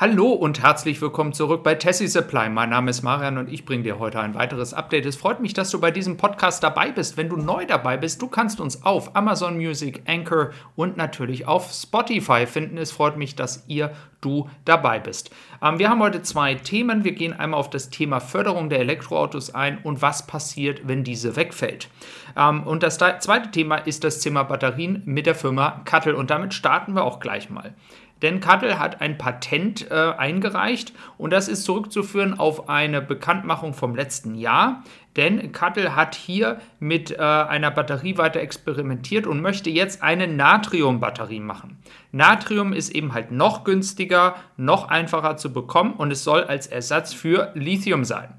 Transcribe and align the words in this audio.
Hallo 0.00 0.28
und 0.28 0.62
herzlich 0.62 1.02
willkommen 1.02 1.32
zurück 1.32 1.64
bei 1.64 1.74
Tessie 1.74 2.06
Supply. 2.06 2.48
Mein 2.50 2.70
Name 2.70 2.88
ist 2.88 3.02
Marian 3.02 3.36
und 3.36 3.52
ich 3.52 3.64
bringe 3.64 3.82
dir 3.82 3.98
heute 3.98 4.20
ein 4.20 4.36
weiteres 4.36 4.72
Update. 4.72 5.04
Es 5.06 5.16
freut 5.16 5.40
mich, 5.40 5.54
dass 5.54 5.70
du 5.70 5.80
bei 5.80 5.90
diesem 5.90 6.16
Podcast 6.16 6.62
dabei 6.62 6.92
bist. 6.92 7.16
Wenn 7.16 7.28
du 7.28 7.36
neu 7.36 7.66
dabei 7.66 7.96
bist, 7.96 8.22
du 8.22 8.28
kannst 8.28 8.60
uns 8.60 8.84
auf 8.84 9.16
Amazon 9.16 9.56
Music, 9.56 10.02
Anchor 10.06 10.50
und 10.76 10.96
natürlich 10.96 11.48
auf 11.48 11.72
Spotify 11.72 12.46
finden. 12.46 12.78
Es 12.78 12.92
freut 12.92 13.16
mich, 13.16 13.34
dass 13.34 13.64
ihr, 13.66 13.90
du 14.20 14.48
dabei 14.64 14.98
bist. 14.98 15.30
Ähm, 15.62 15.78
wir 15.78 15.88
haben 15.88 16.02
heute 16.02 16.22
zwei 16.22 16.54
Themen. 16.54 17.04
Wir 17.04 17.12
gehen 17.12 17.32
einmal 17.32 17.60
auf 17.60 17.70
das 17.70 17.90
Thema 17.90 18.20
Förderung 18.20 18.68
der 18.68 18.80
Elektroautos 18.80 19.54
ein 19.54 19.78
und 19.78 20.02
was 20.02 20.26
passiert, 20.26 20.82
wenn 20.86 21.04
diese 21.04 21.36
wegfällt. 21.36 21.88
Ähm, 22.36 22.62
und 22.64 22.82
das 22.82 22.98
zweite 22.98 23.50
Thema 23.50 23.76
ist 23.76 24.04
das 24.04 24.20
Thema 24.20 24.42
Batterien 24.44 25.02
mit 25.04 25.26
der 25.26 25.34
Firma 25.34 25.82
Cuttle 25.84 26.16
und 26.16 26.30
damit 26.30 26.54
starten 26.54 26.94
wir 26.94 27.04
auch 27.04 27.20
gleich 27.20 27.50
mal. 27.50 27.74
Denn 28.22 28.40
Cuttle 28.40 28.78
hat 28.78 29.00
ein 29.00 29.16
Patent 29.18 29.90
äh, 29.90 29.94
eingereicht 29.94 30.92
und 31.18 31.32
das 31.32 31.48
ist 31.48 31.64
zurückzuführen 31.64 32.38
auf 32.38 32.68
eine 32.68 33.00
Bekanntmachung 33.00 33.74
vom 33.74 33.94
letzten 33.94 34.34
Jahr. 34.34 34.82
Denn 35.16 35.52
Cuttle 35.52 35.96
hat 35.96 36.14
hier 36.14 36.60
mit 36.78 37.10
äh, 37.10 37.16
einer 37.16 37.70
Batterie 37.70 38.18
weiter 38.18 38.40
experimentiert 38.40 39.26
und 39.26 39.40
möchte 39.40 39.70
jetzt 39.70 40.02
eine 40.02 40.28
Natriumbatterie 40.28 41.40
machen. 41.40 41.78
Natrium 42.12 42.72
ist 42.72 42.90
eben 42.90 43.14
halt 43.14 43.32
noch 43.32 43.64
günstiger, 43.64 44.36
noch 44.56 44.88
einfacher 44.88 45.36
zu 45.36 45.52
bekommen 45.52 45.94
und 45.94 46.12
es 46.12 46.24
soll 46.24 46.44
als 46.44 46.66
Ersatz 46.66 47.14
für 47.14 47.50
Lithium 47.54 48.04
sein. 48.04 48.34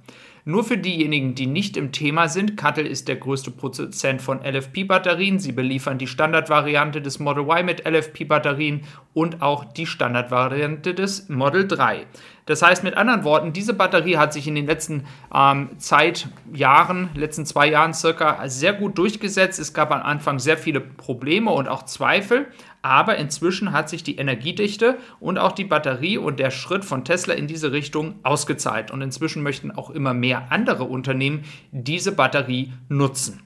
Nur 0.46 0.64
für 0.64 0.78
diejenigen, 0.78 1.36
die 1.36 1.46
nicht 1.46 1.78
im 1.78 1.92
Thema 1.92 2.28
sind, 2.28 2.58
Cuttle 2.58 2.88
ist 2.88 3.08
der 3.08 3.18
größte 3.18 3.52
Produzent 3.52 4.22
von 4.22 4.40
LFP-Batterien. 4.40 5.38
Sie 5.38 5.52
beliefern 5.52 6.00
die 6.00 6.08
Standardvariante 6.08 7.02
des 7.02 7.20
Model 7.20 7.44
Y 7.44 7.66
mit 7.66 7.86
LFP-Batterien 7.86 8.82
und 9.20 9.42
auch 9.42 9.66
die 9.66 9.86
Standardvariante 9.86 10.94
des 10.94 11.28
Model 11.28 11.68
3. 11.68 12.06
Das 12.46 12.62
heißt 12.62 12.86
mit 12.86 12.96
anderen 12.96 13.26
Worten, 13.26 13.52
diese 13.52 13.74
Batterie 13.74 14.16
hat 14.16 14.32
sich 14.32 14.48
in 14.48 14.56
den 14.56 14.66
letzten 14.66 15.04
ähm, 15.36 15.72
Zeitjahren, 15.78 17.10
letzten 17.16 17.46
zwei 17.46 17.68
Jahren 17.68 17.94
circa, 17.94 18.48
sehr 18.48 18.72
gut 18.72 18.98
durchgesetzt. 18.98 19.60
Es 19.60 19.74
gab 19.74 19.92
am 19.92 20.04
Anfang 20.04 20.40
sehr 20.40 20.58
viele 20.58 20.80
Probleme 20.80 21.52
und 21.52 21.68
auch 21.68 21.84
Zweifel, 21.84 22.48
aber 22.82 23.18
inzwischen 23.18 23.74
hat 23.74 23.90
sich 23.90 24.04
die 24.06 24.16
Energiedichte 24.16 24.98
und 25.20 25.38
auch 25.38 25.52
die 25.52 25.66
Batterie 25.66 26.18
und 26.18 26.40
der 26.40 26.50
Schritt 26.50 26.86
von 26.86 27.04
Tesla 27.04 27.34
in 27.34 27.48
diese 27.48 27.74
Richtung 27.74 28.16
ausgezahlt. 28.24 28.90
Und 28.90 29.02
inzwischen 29.02 29.44
möchten 29.44 29.72
auch 29.72 29.90
immer 29.90 30.14
mehr 30.14 30.50
andere 30.50 30.86
Unternehmen 30.86 31.44
diese 31.74 32.14
Batterie 32.14 32.72
nutzen. 32.88 33.42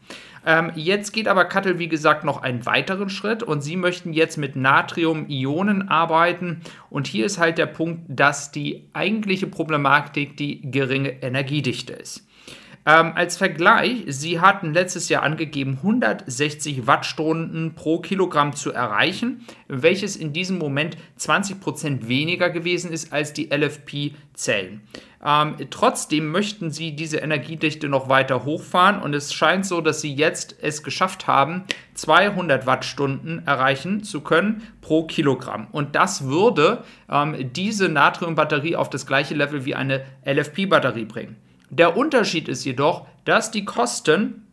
Ähm, 0.46 0.72
jetzt 0.76 1.14
geht 1.14 1.28
aber 1.28 1.46
Cuttle, 1.46 1.80
wie 1.80 1.88
gesagt, 1.88 2.24
noch 2.24 2.42
einen 2.42 2.66
weiteren 2.66 3.10
Schritt 3.10 3.44
und 3.44 3.62
sie 3.62 3.78
möchten 3.78 4.14
jetzt 4.14 4.38
mit 4.38 4.56
Natrium-Ionen 4.56 5.88
arbeiten. 5.90 6.62
Und 6.90 7.08
hier 7.08 7.26
ist 7.26 7.38
halt 7.38 7.58
der 7.58 7.66
Punkt, 7.66 8.02
dass 8.08 8.52
die 8.52 8.90
eigentliche 8.94 9.48
Problematik 9.48 10.36
die 10.38 10.70
geringe 10.70 11.22
Energiedichte 11.22 11.94
ist. 11.94 12.28
Ähm, 12.86 13.14
als 13.16 13.38
Vergleich, 13.38 14.04
sie 14.08 14.42
hatten 14.42 14.74
letztes 14.74 15.08
Jahr 15.08 15.24
angegeben, 15.24 15.78
160 15.82 16.86
Wattstunden 16.86 17.76
pro 17.76 18.00
Kilogramm 18.00 18.54
zu 18.54 18.74
erreichen, 18.74 19.46
welches 19.70 20.18
in 20.18 20.34
diesem 20.34 20.58
Moment 20.58 20.98
20% 21.18 22.08
weniger 22.08 22.50
gewesen 22.50 22.92
ist 22.92 23.14
als 23.14 23.32
die 23.32 23.50
LFP-Zellen. 23.54 24.82
Ähm, 25.26 25.56
trotzdem 25.70 26.32
möchten 26.32 26.72
sie 26.72 26.94
diese 26.98 27.18
Energiedichte 27.20 27.88
noch 27.88 28.10
weiter 28.10 28.44
hochfahren 28.44 29.02
und 29.02 29.14
es 29.14 29.34
scheint 29.34 29.66
so, 29.66 29.80
dass 29.80 30.02
sie 30.02 30.14
jetzt 30.14 30.58
es 30.62 30.84
geschafft 30.84 31.28
haben, 31.28 31.64
200 31.94 32.66
Wattstunden 32.66 33.48
erreichen 33.48 34.04
zu 34.04 34.20
können 34.20 34.64
pro 34.82 35.06
Kilogramm. 35.06 35.68
Und 35.72 35.96
das 35.96 36.26
würde 36.26 36.84
ähm, 37.10 37.54
diese 37.54 37.88
Natriumbatterie 37.88 38.76
auf 38.76 38.90
das 38.90 39.06
gleiche 39.06 39.36
Level 39.36 39.64
wie 39.64 39.76
eine 39.76 40.04
LFP-Batterie 40.26 41.06
bringen. 41.06 41.38
Der 41.76 41.98
Unterschied 41.98 42.50
ist 42.50 42.66
jedoch, 42.66 43.08
dass 43.26 43.50
die 43.50 43.66
Kosten 43.66 44.46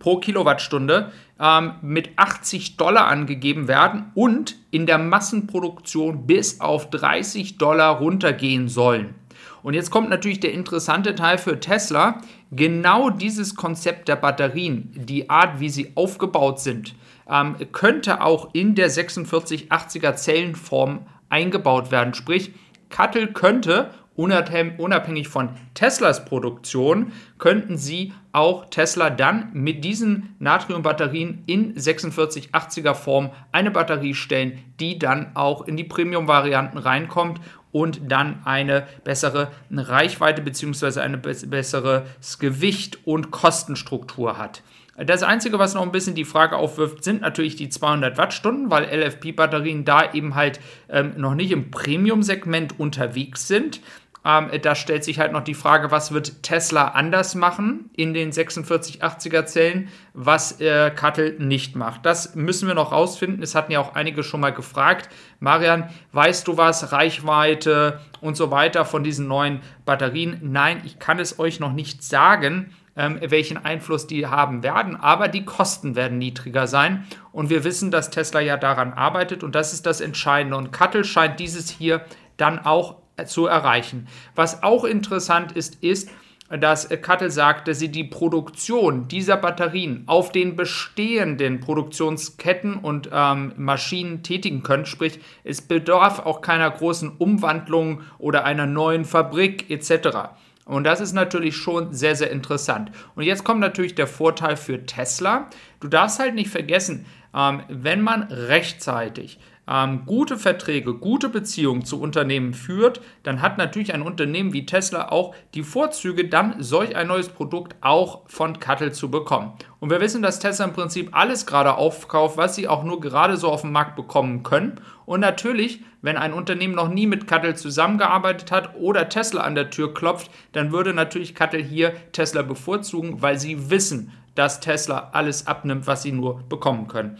pro 0.00 0.18
Kilowattstunde 0.18 1.12
ähm, 1.38 1.74
mit 1.80 2.10
80 2.16 2.76
Dollar 2.76 3.06
angegeben 3.06 3.68
werden 3.68 4.10
und 4.16 4.56
in 4.72 4.84
der 4.84 4.98
Massenproduktion 4.98 6.26
bis 6.26 6.60
auf 6.60 6.90
30 6.90 7.56
Dollar 7.58 7.98
runtergehen 7.98 8.66
sollen. 8.66 9.14
Und 9.62 9.74
jetzt 9.74 9.92
kommt 9.92 10.10
natürlich 10.10 10.40
der 10.40 10.52
interessante 10.52 11.14
Teil 11.14 11.38
für 11.38 11.60
Tesla. 11.60 12.20
Genau 12.50 13.10
dieses 13.10 13.54
Konzept 13.54 14.08
der 14.08 14.16
Batterien, 14.16 14.90
die 14.92 15.30
Art, 15.30 15.60
wie 15.60 15.68
sie 15.68 15.92
aufgebaut 15.94 16.58
sind, 16.58 16.96
ähm, 17.30 17.54
könnte 17.70 18.22
auch 18.22 18.50
in 18.54 18.74
der 18.74 18.90
4680er 18.90 20.16
Zellenform 20.16 21.06
eingebaut 21.28 21.92
werden. 21.92 22.12
Sprich, 22.14 22.50
Cuttle 22.90 23.28
könnte 23.28 23.90
unabhängig 24.16 25.28
von 25.28 25.50
Teslas 25.74 26.24
Produktion, 26.24 27.12
könnten 27.38 27.76
sie 27.76 28.12
auch 28.32 28.66
Tesla 28.70 29.10
dann 29.10 29.50
mit 29.52 29.84
diesen 29.84 30.34
Natriumbatterien 30.38 31.42
in 31.46 31.74
4680er 31.74 32.94
Form 32.94 33.30
eine 33.52 33.70
Batterie 33.70 34.14
stellen, 34.14 34.58
die 34.80 34.98
dann 34.98 35.34
auch 35.34 35.66
in 35.66 35.76
die 35.76 35.84
Premium-Varianten 35.84 36.78
reinkommt 36.78 37.40
und 37.72 38.00
dann 38.10 38.40
eine 38.44 38.86
bessere 39.04 39.52
Reichweite 39.70 40.40
bzw. 40.42 41.00
ein 41.00 41.20
besseres 41.20 42.38
Gewicht 42.38 43.06
und 43.06 43.30
Kostenstruktur 43.30 44.38
hat. 44.38 44.62
Das 44.98 45.22
Einzige, 45.22 45.58
was 45.58 45.74
noch 45.74 45.82
ein 45.82 45.92
bisschen 45.92 46.14
die 46.14 46.24
Frage 46.24 46.56
aufwirft, 46.56 47.04
sind 47.04 47.20
natürlich 47.20 47.54
die 47.54 47.68
200 47.68 48.16
Wattstunden, 48.16 48.70
weil 48.70 48.84
LFP-Batterien 48.84 49.84
da 49.84 50.10
eben 50.14 50.34
halt 50.34 50.58
ähm, 50.88 51.12
noch 51.18 51.34
nicht 51.34 51.50
im 51.50 51.70
Premium-Segment 51.70 52.80
unterwegs 52.80 53.46
sind. 53.46 53.80
Ähm, 54.26 54.50
da 54.60 54.74
stellt 54.74 55.04
sich 55.04 55.20
halt 55.20 55.30
noch 55.30 55.44
die 55.44 55.54
Frage, 55.54 55.92
was 55.92 56.10
wird 56.10 56.42
Tesla 56.42 56.88
anders 56.88 57.36
machen 57.36 57.90
in 57.96 58.12
den 58.12 58.32
4680er 58.32 59.46
Zellen, 59.46 59.88
was 60.14 60.60
äh, 60.60 60.90
Cuttle 60.90 61.36
nicht 61.38 61.76
macht. 61.76 62.04
Das 62.04 62.34
müssen 62.34 62.66
wir 62.66 62.74
noch 62.74 62.90
rausfinden. 62.90 63.40
Es 63.40 63.54
hatten 63.54 63.70
ja 63.70 63.78
auch 63.78 63.94
einige 63.94 64.24
schon 64.24 64.40
mal 64.40 64.52
gefragt. 64.52 65.08
Marian, 65.38 65.88
weißt 66.10 66.48
du 66.48 66.56
was? 66.56 66.90
Reichweite 66.90 68.00
und 68.20 68.36
so 68.36 68.50
weiter 68.50 68.84
von 68.84 69.04
diesen 69.04 69.28
neuen 69.28 69.60
Batterien? 69.84 70.40
Nein, 70.42 70.82
ich 70.84 70.98
kann 70.98 71.20
es 71.20 71.38
euch 71.38 71.60
noch 71.60 71.72
nicht 71.72 72.02
sagen. 72.02 72.74
Ähm, 72.98 73.20
welchen 73.20 73.62
Einfluss 73.62 74.06
die 74.06 74.26
haben 74.26 74.62
werden, 74.62 74.96
aber 74.96 75.28
die 75.28 75.44
Kosten 75.44 75.96
werden 75.96 76.16
niedriger 76.16 76.66
sein 76.66 77.04
und 77.30 77.50
wir 77.50 77.62
wissen, 77.62 77.90
dass 77.90 78.08
Tesla 78.08 78.40
ja 78.40 78.56
daran 78.56 78.94
arbeitet 78.94 79.44
und 79.44 79.54
das 79.54 79.74
ist 79.74 79.84
das 79.84 80.00
Entscheidende 80.00 80.56
und 80.56 80.72
Cuttle 80.72 81.04
scheint 81.04 81.38
dieses 81.38 81.68
hier 81.68 82.06
dann 82.38 82.58
auch 82.58 83.02
zu 83.24 83.46
erreichen. 83.46 84.08
Was 84.34 84.62
auch 84.62 84.84
interessant 84.84 85.52
ist, 85.52 85.82
ist, 85.82 86.10
dass 86.48 86.88
Cuttle 87.02 87.30
sagt, 87.30 87.66
dass 87.66 87.80
sie 87.80 87.90
die 87.90 88.04
Produktion 88.04 89.08
dieser 89.08 89.36
Batterien 89.36 90.04
auf 90.06 90.30
den 90.30 90.54
bestehenden 90.54 91.60
Produktionsketten 91.60 92.74
und 92.76 93.10
ähm, 93.12 93.52
Maschinen 93.56 94.22
tätigen 94.22 94.62
können. 94.62 94.86
Sprich, 94.86 95.18
es 95.42 95.60
bedarf 95.60 96.20
auch 96.20 96.40
keiner 96.42 96.70
großen 96.70 97.10
Umwandlung 97.18 98.02
oder 98.18 98.44
einer 98.44 98.66
neuen 98.66 99.04
Fabrik 99.04 99.70
etc. 99.70 100.36
Und 100.66 100.84
das 100.84 101.00
ist 101.00 101.12
natürlich 101.12 101.56
schon 101.56 101.92
sehr, 101.92 102.14
sehr 102.14 102.30
interessant. 102.30 102.92
Und 103.16 103.24
jetzt 103.24 103.44
kommt 103.44 103.60
natürlich 103.60 103.94
der 103.94 104.06
Vorteil 104.06 104.56
für 104.56 104.86
Tesla. 104.86 105.48
Du 105.80 105.88
darfst 105.88 106.20
halt 106.20 106.34
nicht 106.34 106.50
vergessen, 106.50 107.06
ähm, 107.34 107.62
wenn 107.68 108.02
man 108.02 108.22
rechtzeitig 108.24 109.38
ähm, 109.68 110.02
gute 110.06 110.38
Verträge, 110.38 110.94
gute 110.94 111.28
Beziehungen 111.28 111.84
zu 111.84 112.00
Unternehmen 112.00 112.54
führt, 112.54 113.00
dann 113.22 113.42
hat 113.42 113.58
natürlich 113.58 113.92
ein 113.92 114.02
Unternehmen 114.02 114.52
wie 114.52 114.66
Tesla 114.66 115.08
auch 115.08 115.34
die 115.54 115.62
Vorzüge, 115.62 116.28
dann 116.28 116.62
solch 116.62 116.94
ein 116.94 117.08
neues 117.08 117.28
Produkt 117.28 117.74
auch 117.80 118.22
von 118.26 118.60
Cuttle 118.60 118.92
zu 118.92 119.10
bekommen. 119.10 119.52
Und 119.80 119.90
wir 119.90 120.00
wissen, 120.00 120.22
dass 120.22 120.38
Tesla 120.38 120.66
im 120.66 120.72
Prinzip 120.72 121.10
alles 121.12 121.46
gerade 121.46 121.74
aufkauft, 121.74 122.36
was 122.36 122.54
sie 122.54 122.68
auch 122.68 122.84
nur 122.84 123.00
gerade 123.00 123.36
so 123.36 123.48
auf 123.48 123.62
dem 123.62 123.72
Markt 123.72 123.96
bekommen 123.96 124.42
können. 124.42 124.80
Und 125.04 125.20
natürlich, 125.20 125.80
wenn 126.02 126.16
ein 126.16 126.32
Unternehmen 126.32 126.74
noch 126.74 126.88
nie 126.88 127.06
mit 127.06 127.26
Cuttle 127.26 127.54
zusammengearbeitet 127.54 128.50
hat 128.52 128.76
oder 128.76 129.08
Tesla 129.08 129.42
an 129.42 129.54
der 129.54 129.70
Tür 129.70 129.92
klopft, 129.94 130.30
dann 130.52 130.72
würde 130.72 130.94
natürlich 130.94 131.34
Cuttle 131.34 131.60
hier 131.60 131.92
Tesla 132.12 132.42
bevorzugen, 132.42 133.22
weil 133.22 133.38
sie 133.38 133.70
wissen, 133.70 134.12
dass 134.36 134.60
Tesla 134.60 135.10
alles 135.12 135.46
abnimmt, 135.46 135.86
was 135.86 136.02
sie 136.02 136.12
nur 136.12 136.42
bekommen 136.48 136.88
können. 136.88 137.18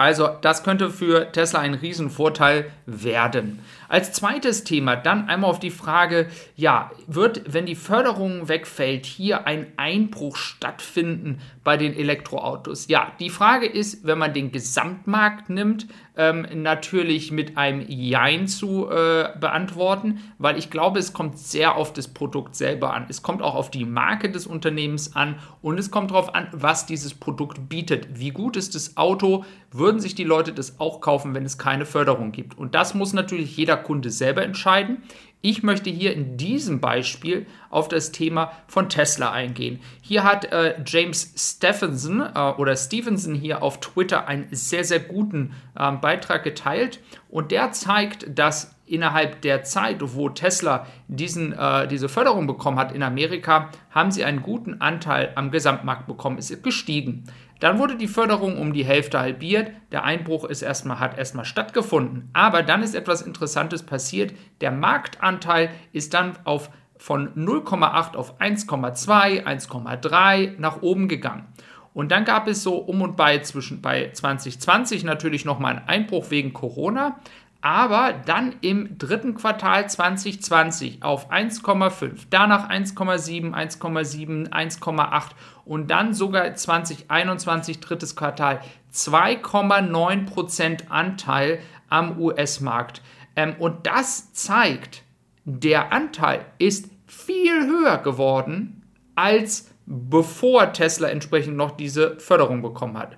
Also 0.00 0.30
das 0.40 0.62
könnte 0.64 0.88
für 0.88 1.30
Tesla 1.30 1.60
ein 1.60 1.74
Riesenvorteil 1.74 2.70
werden. 2.86 3.58
Als 3.90 4.12
zweites 4.12 4.62
Thema 4.62 4.94
dann 4.94 5.28
einmal 5.28 5.50
auf 5.50 5.58
die 5.58 5.72
Frage, 5.72 6.28
ja, 6.54 6.92
wird, 7.08 7.42
wenn 7.52 7.66
die 7.66 7.74
Förderung 7.74 8.48
wegfällt, 8.48 9.04
hier 9.04 9.48
ein 9.48 9.66
Einbruch 9.76 10.36
stattfinden 10.36 11.40
bei 11.64 11.76
den 11.76 11.92
Elektroautos? 11.92 12.86
Ja, 12.86 13.10
die 13.18 13.30
Frage 13.30 13.66
ist, 13.66 14.06
wenn 14.06 14.16
man 14.16 14.32
den 14.32 14.52
Gesamtmarkt 14.52 15.50
nimmt, 15.50 15.88
ähm, 16.16 16.46
natürlich 16.54 17.32
mit 17.32 17.56
einem 17.56 17.84
Jein 17.88 18.46
zu 18.46 18.88
äh, 18.90 19.30
beantworten, 19.40 20.20
weil 20.38 20.56
ich 20.56 20.70
glaube, 20.70 21.00
es 21.00 21.12
kommt 21.12 21.38
sehr 21.38 21.76
auf 21.76 21.92
das 21.92 22.06
Produkt 22.06 22.54
selber 22.54 22.94
an. 22.94 23.06
Es 23.08 23.22
kommt 23.22 23.42
auch 23.42 23.54
auf 23.56 23.72
die 23.72 23.86
Marke 23.86 24.30
des 24.30 24.46
Unternehmens 24.46 25.16
an 25.16 25.36
und 25.62 25.78
es 25.78 25.90
kommt 25.90 26.10
darauf 26.10 26.34
an, 26.34 26.46
was 26.52 26.86
dieses 26.86 27.14
Produkt 27.14 27.68
bietet. 27.68 28.20
Wie 28.20 28.30
gut 28.30 28.56
ist 28.56 28.74
das 28.74 28.96
Auto? 28.96 29.44
Würden 29.72 30.00
sich 30.00 30.14
die 30.14 30.24
Leute 30.24 30.52
das 30.52 30.78
auch 30.78 31.00
kaufen, 31.00 31.34
wenn 31.34 31.44
es 31.44 31.56
keine 31.56 31.86
Förderung 31.86 32.32
gibt? 32.32 32.58
Und 32.58 32.74
das 32.74 32.94
muss 32.94 33.12
natürlich 33.12 33.56
jeder 33.56 33.79
Kunde 33.82 34.10
selber 34.10 34.42
entscheiden. 34.42 35.02
Ich 35.42 35.62
möchte 35.62 35.88
hier 35.88 36.12
in 36.12 36.36
diesem 36.36 36.80
Beispiel 36.80 37.46
auf 37.70 37.88
das 37.88 38.12
Thema 38.12 38.52
von 38.66 38.90
Tesla 38.90 39.32
eingehen. 39.32 39.80
Hier 40.02 40.22
hat 40.22 40.52
äh, 40.52 40.74
James 40.84 41.32
Stephenson 41.34 42.20
äh, 42.20 42.38
oder 42.58 42.76
Stevenson 42.76 43.34
hier 43.34 43.62
auf 43.62 43.80
Twitter 43.80 44.28
einen 44.28 44.48
sehr, 44.50 44.84
sehr 44.84 45.00
guten 45.00 45.54
äh, 45.78 45.92
Beitrag 45.92 46.44
geteilt 46.44 47.00
und 47.30 47.52
der 47.52 47.72
zeigt, 47.72 48.38
dass 48.38 48.76
innerhalb 48.84 49.40
der 49.40 49.62
Zeit, 49.62 49.98
wo 50.00 50.28
Tesla 50.28 50.86
diesen, 51.08 51.52
äh, 51.52 51.88
diese 51.88 52.10
Förderung 52.10 52.46
bekommen 52.46 52.78
hat 52.78 52.92
in 52.92 53.02
Amerika, 53.02 53.70
haben 53.90 54.10
sie 54.10 54.24
einen 54.24 54.42
guten 54.42 54.82
Anteil 54.82 55.32
am 55.36 55.50
Gesamtmarkt 55.50 56.06
bekommen, 56.06 56.36
ist 56.36 56.62
gestiegen. 56.62 57.24
Dann 57.60 57.78
wurde 57.78 57.96
die 57.96 58.08
Förderung 58.08 58.58
um 58.58 58.72
die 58.72 58.84
Hälfte 58.84 59.20
halbiert. 59.20 59.70
Der 59.92 60.04
Einbruch 60.04 60.44
ist 60.44 60.62
erstmal, 60.62 60.98
hat 60.98 61.18
erstmal 61.18 61.44
stattgefunden. 61.44 62.30
Aber 62.32 62.62
dann 62.62 62.82
ist 62.82 62.94
etwas 62.94 63.22
Interessantes 63.22 63.82
passiert. 63.82 64.32
Der 64.62 64.72
Marktanteil 64.72 65.70
ist 65.92 66.14
dann 66.14 66.38
auf, 66.44 66.70
von 66.96 67.34
0,8 67.34 68.16
auf 68.16 68.40
1,2, 68.40 69.44
1,3 69.44 70.54
nach 70.58 70.82
oben 70.82 71.06
gegangen. 71.06 71.46
Und 71.92 72.12
dann 72.12 72.24
gab 72.24 72.46
es 72.46 72.62
so 72.62 72.76
um 72.76 73.02
und 73.02 73.16
bei 73.16 73.40
zwischen 73.40 73.82
bei 73.82 74.10
2020 74.12 75.04
natürlich 75.04 75.44
nochmal 75.44 75.76
einen 75.76 75.88
Einbruch 75.88 76.30
wegen 76.30 76.52
Corona 76.52 77.18
aber 77.62 78.12
dann 78.12 78.54
im 78.62 78.96
dritten 78.96 79.34
Quartal 79.34 79.88
2020 79.88 81.02
auf 81.02 81.30
1,5, 81.30 82.26
danach 82.30 82.70
1,7, 82.70 83.52
1,7, 83.52 84.48
1,8 84.50 85.22
und 85.64 85.90
dann 85.90 86.14
sogar 86.14 86.54
2021 86.54 87.80
drittes 87.80 88.16
Quartal 88.16 88.60
2,9% 88.94 90.88
Anteil 90.88 91.58
am 91.88 92.18
US-Markt. 92.18 93.02
Ähm, 93.36 93.54
und 93.58 93.86
das 93.86 94.32
zeigt, 94.32 95.02
der 95.44 95.92
Anteil 95.92 96.46
ist 96.58 96.88
viel 97.06 97.66
höher 97.66 97.98
geworden 97.98 98.82
als 99.14 99.70
bevor 99.86 100.72
Tesla 100.72 101.08
entsprechend 101.08 101.56
noch 101.56 101.72
diese 101.72 102.18
Förderung 102.20 102.62
bekommen 102.62 102.96
hat. 102.96 103.16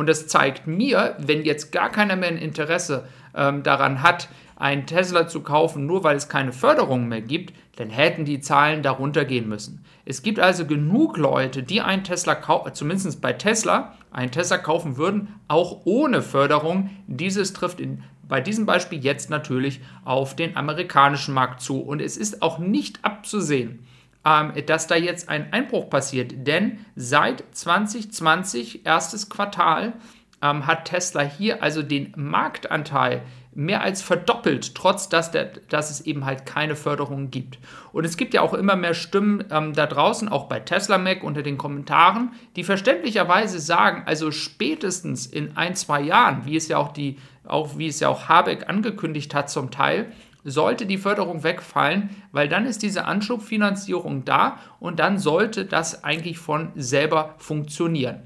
Und 0.00 0.06
das 0.06 0.26
zeigt 0.26 0.66
mir, 0.66 1.14
wenn 1.18 1.44
jetzt 1.44 1.72
gar 1.72 1.90
keiner 1.90 2.16
mehr 2.16 2.30
ein 2.30 2.38
Interesse 2.38 3.06
ähm, 3.34 3.62
daran 3.62 4.02
hat, 4.02 4.30
einen 4.56 4.86
Tesla 4.86 5.28
zu 5.28 5.42
kaufen, 5.42 5.84
nur 5.84 6.04
weil 6.04 6.16
es 6.16 6.30
keine 6.30 6.52
Förderung 6.52 7.06
mehr 7.06 7.20
gibt, 7.20 7.52
dann 7.76 7.90
hätten 7.90 8.24
die 8.24 8.40
Zahlen 8.40 8.82
darunter 8.82 9.26
gehen 9.26 9.46
müssen. 9.46 9.84
Es 10.06 10.22
gibt 10.22 10.40
also 10.40 10.64
genug 10.64 11.18
Leute, 11.18 11.62
die 11.62 11.82
einen 11.82 12.02
Tesla 12.02 12.34
kaufen, 12.34 12.72
zumindest 12.72 13.20
bei 13.20 13.34
Tesla, 13.34 13.94
einen 14.10 14.30
Tesla 14.30 14.56
kaufen 14.56 14.96
würden, 14.96 15.34
auch 15.48 15.82
ohne 15.84 16.22
Förderung. 16.22 16.88
Dieses 17.06 17.52
trifft 17.52 17.78
in, 17.78 18.02
bei 18.26 18.40
diesem 18.40 18.64
Beispiel 18.64 19.04
jetzt 19.04 19.28
natürlich 19.28 19.82
auf 20.06 20.34
den 20.34 20.56
amerikanischen 20.56 21.34
Markt 21.34 21.60
zu. 21.60 21.78
Und 21.78 22.00
es 22.00 22.16
ist 22.16 22.40
auch 22.40 22.58
nicht 22.58 23.04
abzusehen, 23.04 23.80
ähm, 24.24 24.52
dass 24.66 24.86
da 24.86 24.96
jetzt 24.96 25.28
ein 25.28 25.52
Einbruch 25.52 25.88
passiert. 25.88 26.46
Denn 26.46 26.84
seit 26.96 27.44
2020, 27.52 28.84
erstes 28.86 29.30
Quartal, 29.30 29.94
ähm, 30.42 30.66
hat 30.66 30.86
Tesla 30.86 31.22
hier 31.22 31.62
also 31.62 31.82
den 31.82 32.12
Marktanteil 32.16 33.22
mehr 33.52 33.82
als 33.82 34.00
verdoppelt, 34.00 34.74
trotz 34.74 35.08
dass, 35.08 35.32
der, 35.32 35.46
dass 35.68 35.90
es 35.90 36.02
eben 36.02 36.24
halt 36.24 36.46
keine 36.46 36.76
Förderung 36.76 37.30
gibt. 37.30 37.58
Und 37.92 38.04
es 38.04 38.16
gibt 38.16 38.32
ja 38.32 38.42
auch 38.42 38.54
immer 38.54 38.76
mehr 38.76 38.94
Stimmen 38.94 39.44
ähm, 39.50 39.72
da 39.72 39.86
draußen, 39.86 40.28
auch 40.28 40.44
bei 40.44 40.60
Tesla 40.60 40.98
Mac 40.98 41.24
unter 41.24 41.42
den 41.42 41.58
Kommentaren, 41.58 42.32
die 42.56 42.62
verständlicherweise 42.62 43.58
sagen, 43.58 44.04
also 44.06 44.30
spätestens 44.30 45.26
in 45.26 45.56
ein, 45.56 45.74
zwei 45.74 46.00
Jahren, 46.00 46.46
wie 46.46 46.56
es 46.56 46.68
ja 46.68 46.78
auch 46.78 46.92
die, 46.92 47.18
auch 47.44 47.76
wie 47.76 47.88
es 47.88 47.98
ja 47.98 48.08
auch 48.08 48.28
Habeck 48.28 48.68
angekündigt 48.68 49.34
hat 49.34 49.50
zum 49.50 49.72
Teil, 49.72 50.12
sollte 50.44 50.86
die 50.86 50.98
Förderung 50.98 51.44
wegfallen, 51.44 52.10
weil 52.32 52.48
dann 52.48 52.66
ist 52.66 52.82
diese 52.82 53.04
Anschubfinanzierung 53.04 54.24
da 54.24 54.58
und 54.78 54.98
dann 54.98 55.18
sollte 55.18 55.64
das 55.64 56.04
eigentlich 56.04 56.38
von 56.38 56.72
selber 56.74 57.34
funktionieren. 57.38 58.22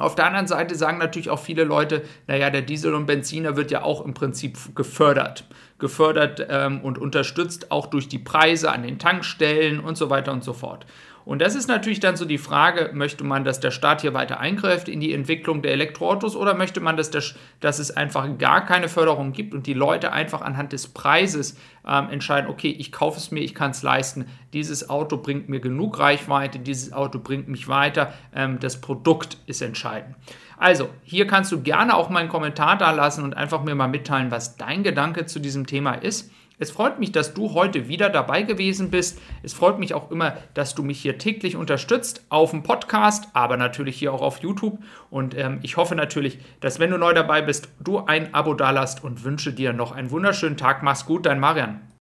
Auf 0.00 0.14
der 0.14 0.26
anderen 0.26 0.46
Seite 0.46 0.76
sagen 0.76 0.96
natürlich 0.96 1.28
auch 1.28 1.38
viele 1.38 1.64
Leute, 1.64 2.02
naja, 2.26 2.48
der 2.48 2.62
Diesel 2.62 2.94
und 2.94 3.04
Benziner 3.04 3.56
wird 3.56 3.70
ja 3.70 3.82
auch 3.82 4.02
im 4.02 4.14
Prinzip 4.14 4.74
gefördert. 4.74 5.44
Gefördert 5.78 6.46
ähm, 6.48 6.80
und 6.80 6.96
unterstützt 6.96 7.70
auch 7.70 7.86
durch 7.86 8.08
die 8.08 8.18
Preise 8.18 8.72
an 8.72 8.82
den 8.82 8.98
Tankstellen 8.98 9.78
und 9.78 9.98
so 9.98 10.08
weiter 10.08 10.32
und 10.32 10.42
so 10.42 10.54
fort. 10.54 10.86
Und 11.24 11.40
das 11.40 11.54
ist 11.54 11.68
natürlich 11.68 12.00
dann 12.00 12.16
so 12.16 12.24
die 12.24 12.38
Frage, 12.38 12.90
möchte 12.92 13.24
man, 13.24 13.44
dass 13.44 13.60
der 13.60 13.70
Staat 13.70 14.00
hier 14.00 14.14
weiter 14.14 14.40
eingreift 14.40 14.88
in 14.88 15.00
die 15.00 15.12
Entwicklung 15.12 15.62
der 15.62 15.72
Elektroautos 15.72 16.34
oder 16.34 16.54
möchte 16.54 16.80
man, 16.80 16.96
dass, 16.96 17.10
der, 17.10 17.22
dass 17.60 17.78
es 17.78 17.96
einfach 17.96 18.26
gar 18.38 18.64
keine 18.64 18.88
Förderung 18.88 19.32
gibt 19.32 19.54
und 19.54 19.66
die 19.66 19.74
Leute 19.74 20.12
einfach 20.12 20.40
anhand 20.40 20.72
des 20.72 20.88
Preises 20.88 21.56
ähm, 21.86 22.10
entscheiden, 22.10 22.50
okay, 22.50 22.74
ich 22.76 22.92
kaufe 22.92 23.18
es 23.18 23.30
mir, 23.30 23.40
ich 23.40 23.54
kann 23.54 23.70
es 23.72 23.82
leisten, 23.82 24.26
dieses 24.52 24.90
Auto 24.90 25.18
bringt 25.18 25.48
mir 25.48 25.60
genug 25.60 25.98
Reichweite, 25.98 26.58
dieses 26.58 26.92
Auto 26.92 27.18
bringt 27.18 27.48
mich 27.48 27.68
weiter, 27.68 28.12
ähm, 28.34 28.58
das 28.60 28.80
Produkt 28.80 29.36
ist 29.46 29.62
entscheidend. 29.62 30.16
Also, 30.56 30.90
hier 31.04 31.26
kannst 31.26 31.52
du 31.52 31.62
gerne 31.62 31.96
auch 31.96 32.10
mal 32.10 32.18
einen 32.18 32.28
Kommentar 32.28 32.76
da 32.76 32.90
lassen 32.90 33.24
und 33.24 33.34
einfach 33.34 33.62
mir 33.62 33.74
mal 33.74 33.88
mitteilen, 33.88 34.30
was 34.30 34.58
dein 34.58 34.82
Gedanke 34.82 35.24
zu 35.24 35.38
diesem 35.38 35.66
Thema 35.66 35.94
ist. 35.94 36.30
Es 36.60 36.70
freut 36.70 37.00
mich, 37.00 37.10
dass 37.10 37.32
du 37.32 37.54
heute 37.54 37.88
wieder 37.88 38.10
dabei 38.10 38.42
gewesen 38.42 38.90
bist. 38.90 39.18
Es 39.42 39.54
freut 39.54 39.78
mich 39.78 39.94
auch 39.94 40.10
immer, 40.10 40.36
dass 40.52 40.74
du 40.74 40.82
mich 40.82 41.00
hier 41.00 41.16
täglich 41.16 41.56
unterstützt 41.56 42.24
auf 42.28 42.50
dem 42.50 42.62
Podcast, 42.62 43.28
aber 43.32 43.56
natürlich 43.56 43.98
hier 43.98 44.12
auch 44.12 44.20
auf 44.20 44.38
YouTube. 44.38 44.78
Und 45.08 45.34
ähm, 45.36 45.58
ich 45.62 45.78
hoffe 45.78 45.94
natürlich, 45.94 46.38
dass 46.60 46.78
wenn 46.78 46.90
du 46.90 46.98
neu 46.98 47.14
dabei 47.14 47.40
bist, 47.40 47.68
du 47.80 48.04
ein 48.04 48.34
Abo 48.34 48.52
dalasst 48.52 49.02
und 49.02 49.24
wünsche 49.24 49.54
dir 49.54 49.72
noch 49.72 49.92
einen 49.92 50.10
wunderschönen 50.10 50.58
Tag. 50.58 50.82
Mach's 50.82 51.06
gut, 51.06 51.24
dein 51.24 51.40
Marian. 51.40 51.89